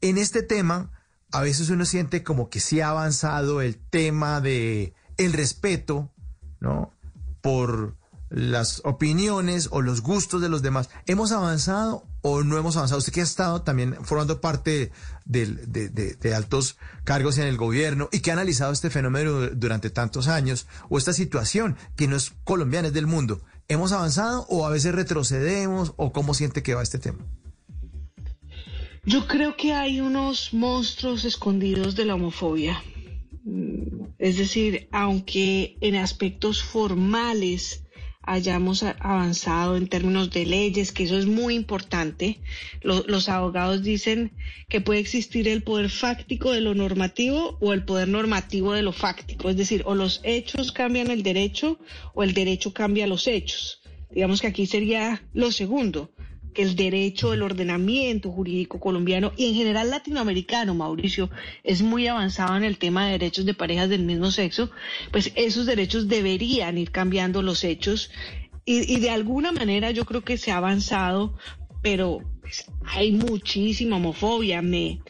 [0.00, 0.90] En este tema,
[1.32, 6.10] a veces uno siente como que sí ha avanzado el tema de el respeto,
[6.60, 6.92] ¿no?
[7.42, 7.96] Por
[8.30, 10.88] las opiniones o los gustos de los demás.
[11.06, 12.98] ¿Hemos avanzado o no hemos avanzado?
[12.98, 14.92] Usted que ha estado también formando parte
[15.24, 19.48] de, de, de, de, altos cargos en el gobierno y que ha analizado este fenómeno
[19.48, 23.42] durante tantos años o esta situación que no es colombiana, es del mundo.
[23.68, 27.24] ¿Hemos avanzado o a veces retrocedemos o cómo siente que va este tema?
[29.04, 32.82] Yo creo que hay unos monstruos escondidos de la homofobia.
[34.18, 37.84] Es decir, aunque en aspectos formales
[38.20, 42.40] hayamos avanzado en términos de leyes, que eso es muy importante.
[42.82, 44.32] los abogados dicen
[44.68, 48.92] que puede existir el poder fáctico de lo normativo o el poder normativo de lo
[48.92, 51.78] fáctico, es decir, o los hechos cambian el derecho
[52.14, 53.80] o el derecho cambia los hechos.
[54.10, 56.10] Digamos que aquí sería lo segundo
[56.60, 61.30] el derecho, el ordenamiento jurídico colombiano y en general latinoamericano, Mauricio,
[61.64, 64.70] es muy avanzado en el tema de derechos de parejas del mismo sexo,
[65.10, 68.10] pues esos derechos deberían ir cambiando los hechos
[68.64, 71.36] y, de alguna manera yo creo que se ha avanzado,
[71.82, 74.62] pero pues, hay muchísima homofobia.
[74.62, 75.00] Me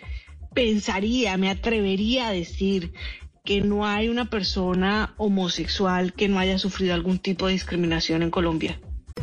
[0.55, 2.93] pensaría, me atrevería a decir
[3.45, 8.31] que no hay una persona homosexual que no haya sufrido algún tipo de discriminación en
[8.31, 8.81] Colombia.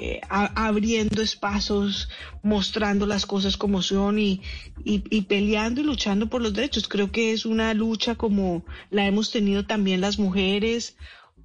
[0.00, 2.08] eh, abriendo espacios,
[2.44, 4.42] mostrando las cosas como son y,
[4.84, 6.86] y, peleando y luchando por los derechos.
[6.86, 10.96] Creo que es una lucha como la hemos tenido también las mujeres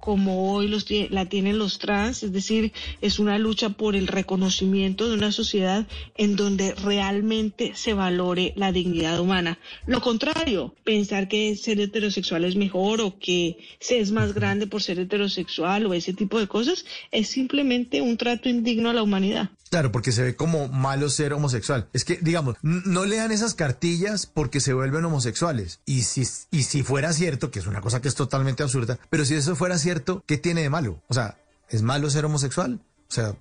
[0.04, 5.08] como hoy los, la tienen los trans, es decir, es una lucha por el reconocimiento
[5.08, 5.86] de una sociedad
[6.18, 9.58] en donde realmente se valore la dignidad humana.
[9.86, 14.82] Lo contrario, pensar que ser heterosexual es mejor o que se es más grande por
[14.82, 19.52] ser heterosexual o ese tipo de cosas, es simplemente un trato indigno a la humanidad.
[19.74, 21.88] Claro, porque se ve como malo ser homosexual.
[21.92, 25.80] Es que, digamos, no lean esas cartillas porque se vuelven homosexuales.
[25.84, 29.24] Y si, y si fuera cierto, que es una cosa que es totalmente absurda, pero
[29.24, 31.02] si eso fuera cierto, ¿qué tiene de malo?
[31.08, 32.78] O sea, ¿es malo ser homosexual?
[33.10, 33.34] O sea,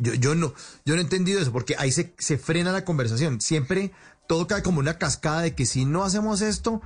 [0.00, 0.52] yo, yo no,
[0.84, 3.40] yo no he entendido eso, porque ahí se, se frena la conversación.
[3.40, 3.92] Siempre
[4.26, 6.82] todo cae como una cascada de que si no hacemos esto,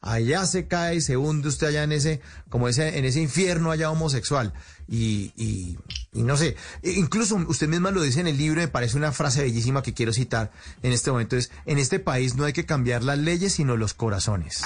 [0.00, 3.70] allá se cae y se hunde usted allá en ese, como ese, en ese infierno
[3.70, 4.52] allá homosexual.
[4.88, 5.76] Y, y,
[6.22, 9.42] no sé, e incluso usted misma lo dice en el libro, me parece una frase
[9.42, 10.50] bellísima que quiero citar
[10.82, 13.94] en este momento, es, en este país no hay que cambiar las leyes, sino los
[13.94, 14.64] corazones.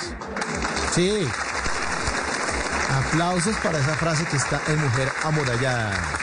[0.94, 1.10] Sí.
[2.90, 6.18] Aplausos para esa frase que está en Mujer Amorallada.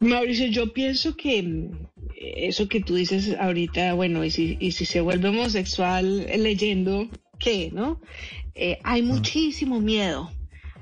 [0.00, 1.70] Mauricio, yo pienso que
[2.48, 7.08] eso que tú dices ahorita, bueno, y si, y si se vuelve homosexual leyendo,
[7.38, 7.70] ¿qué?
[7.72, 8.00] ¿No?
[8.54, 10.30] Eh, hay muchísimo miedo.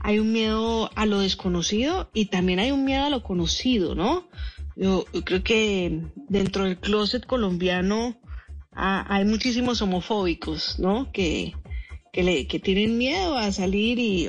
[0.00, 4.26] Hay un miedo a lo desconocido y también hay un miedo a lo conocido, ¿no?
[4.74, 8.16] Yo, creo que dentro del closet colombiano
[8.72, 11.12] hay muchísimos homofóbicos, ¿no?
[11.12, 11.52] Que,
[12.14, 14.28] que, le, que tienen miedo a salir y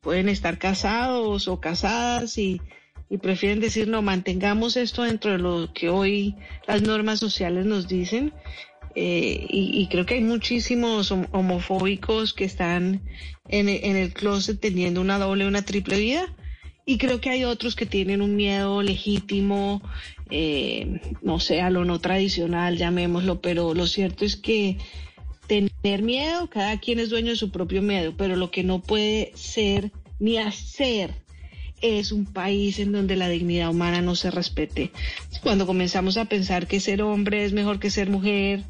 [0.00, 2.62] pueden estar casados o casadas y
[3.10, 6.36] y prefieren decir, no, mantengamos esto dentro de lo que hoy
[6.68, 8.32] las normas sociales nos dicen.
[8.94, 13.02] Eh, y, creo que hay muchísimos homofóbicos que están
[13.48, 16.32] en, el closet teniendo una doble, una triple vida.
[16.86, 19.82] Y creo que hay otros que tienen un miedo legítimo,
[20.30, 24.78] eh, no sé, a lo no tradicional, llamémoslo, pero lo cierto es que
[25.48, 29.32] tener miedo, cada quien es dueño de su propio miedo, pero lo que no puede
[29.34, 29.90] ser
[30.20, 31.22] ni hacer
[31.80, 34.92] es un país en donde la dignidad humana no se respete.
[35.42, 38.64] Cuando comenzamos a pensar que ser hombre es mejor que ser mujer,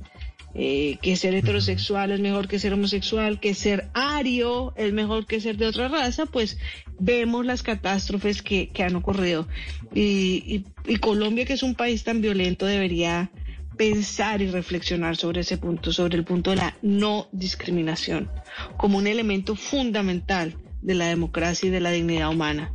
[0.55, 5.41] eh, que ser heterosexual es mejor que ser homosexual, que ser ario es mejor que
[5.41, 6.59] ser de otra raza, pues
[6.99, 9.47] vemos las catástrofes que, que han ocurrido.
[9.95, 13.31] Y, y, y Colombia, que es un país tan violento, debería
[13.77, 18.29] pensar y reflexionar sobre ese punto, sobre el punto de la no discriminación,
[18.77, 22.75] como un elemento fundamental de la democracia y de la dignidad humana.